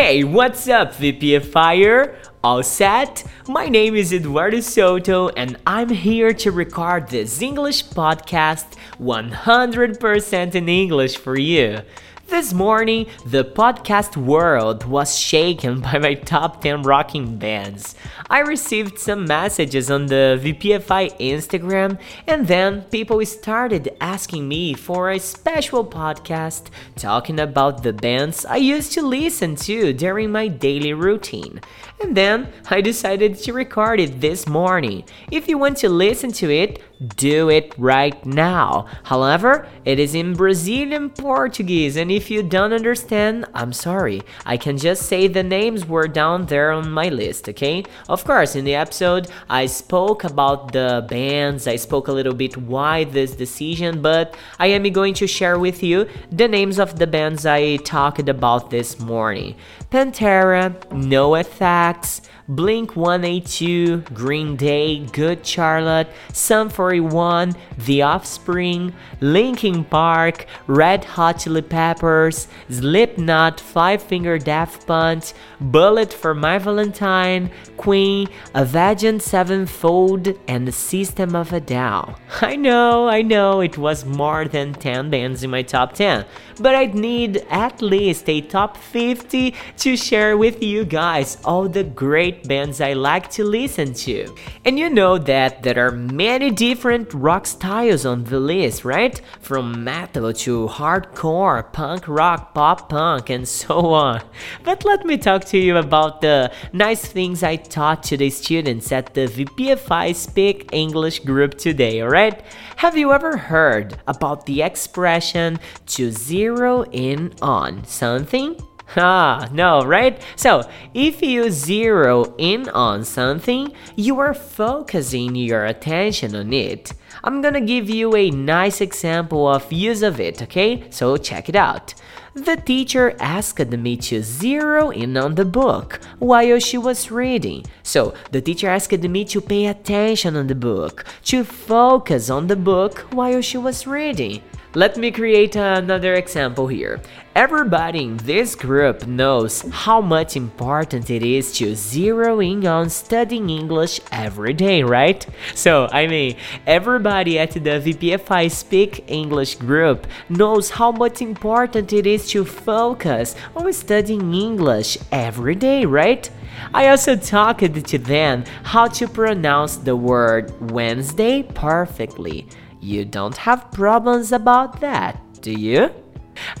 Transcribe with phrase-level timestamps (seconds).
[0.00, 2.14] Hey, what's up, VPFire?
[2.44, 3.24] All set?
[3.48, 10.68] My name is Eduardo Souto, and I'm here to record this English podcast 100% in
[10.68, 11.80] English for you.
[12.28, 17.94] This morning, the podcast world was shaken by my top 10 rocking bands.
[18.28, 25.10] I received some messages on the VPFI Instagram, and then people started asking me for
[25.10, 30.92] a special podcast talking about the bands I used to listen to during my daily
[30.92, 31.62] routine.
[31.98, 35.04] And then I decided to record it this morning.
[35.30, 36.82] If you want to listen to it,
[37.16, 38.86] do it right now.
[39.04, 44.22] However, it is in Brazilian Portuguese, and if you don't understand, I'm sorry.
[44.44, 47.84] I can just say the names were down there on my list, okay?
[48.08, 52.56] Of course, in the episode, I spoke about the bands, I spoke a little bit
[52.56, 57.06] why this decision, but I am going to share with you the names of the
[57.06, 59.54] bands I talked about this morning.
[59.90, 71.04] Pantera, NOFX, Blink 182, Green Day, Good Charlotte, Sum 41, The Offspring, Linkin Park, Red
[71.04, 80.28] Hot Chili Peppers, Slipknot, Five Finger Death Punch, Bullet for My Valentine, Queen, Avenged Sevenfold,
[80.48, 82.14] and the System of a Down.
[82.40, 86.24] I know, I know, it was more than 10 bands in my top 10,
[86.60, 91.84] but I'd need at least a top 50 to share with you guys all the
[91.84, 94.34] great bands I like to listen to.
[94.64, 99.20] And you know that there are many different rock styles on the list, right?
[99.40, 104.22] From metal to hardcore, punk rock, pop punk, and so on.
[104.64, 108.92] But let me talk to you about the nice things I taught to the students
[108.92, 112.42] at the VPFI Speak English group today, alright?
[112.76, 118.56] Have you ever heard about the expression to zero in on something?
[118.96, 120.20] Ah, no, right?
[120.34, 120.62] So,
[120.94, 126.94] if you zero in on something, you are focusing your attention on it.
[127.22, 130.84] I'm gonna give you a nice example of use of it, okay?
[130.90, 131.94] So, check it out.
[132.34, 137.64] The teacher asked me to zero in on the book while she was reading.
[137.82, 142.56] So, the teacher asked me to pay attention on the book, to focus on the
[142.56, 144.42] book while she was reading.
[144.74, 147.00] Let me create another example here.
[147.34, 153.48] Everybody in this group knows how much important it is to zero in on studying
[153.48, 155.24] English every day, right?
[155.54, 162.06] So, I mean, everybody at the VPFI Speak English group knows how much important it
[162.06, 166.28] is to focus on studying English every day, right?
[166.74, 172.46] I also talked to them how to pronounce the word Wednesday perfectly.
[172.80, 175.90] You don't have problems about that, do you?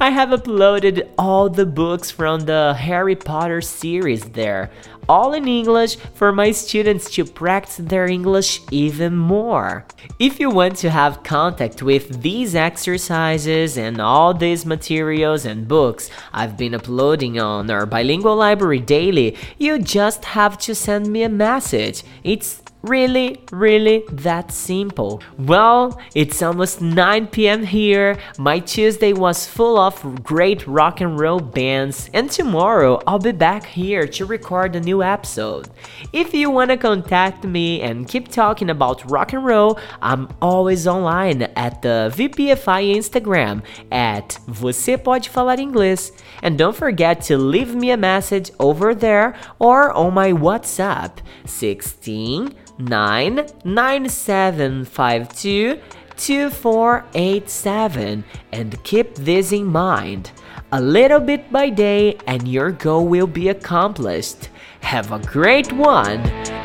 [0.00, 4.70] I have uploaded all the books from the Harry Potter series there,
[5.08, 9.86] all in English for my students to practice their English even more.
[10.18, 16.10] If you want to have contact with these exercises and all these materials and books
[16.32, 21.28] I've been uploading on our bilingual library daily, you just have to send me a
[21.28, 22.02] message.
[22.22, 25.22] It's Really, really that simple.
[25.36, 28.16] Well, it's almost 9 pm here.
[28.38, 33.66] My Tuesday was full of great rock and roll bands, and tomorrow I'll be back
[33.66, 35.68] here to record a new episode.
[36.14, 40.86] If you want to contact me and keep talking about rock and roll, I'm always
[40.86, 43.62] online at the VPFI Instagram
[43.92, 46.10] at Você Pode Falar Inglês.
[46.42, 52.54] And don't forget to leave me a message over there or on my WhatsApp 16
[52.78, 55.80] nine nine seven five two
[56.16, 60.30] two four eight seven and keep this in mind.
[60.72, 64.50] A little bit by day and your goal will be accomplished.
[64.80, 66.20] Have a great one.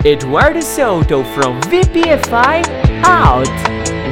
[0.05, 2.63] Eduardo Souto from VPFI
[3.03, 4.02] out.